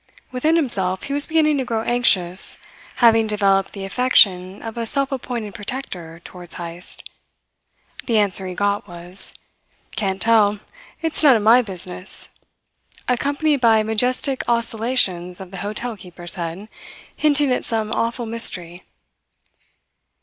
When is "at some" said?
17.51-17.91